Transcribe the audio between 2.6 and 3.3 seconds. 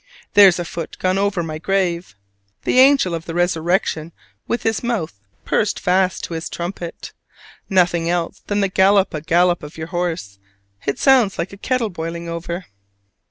The angel of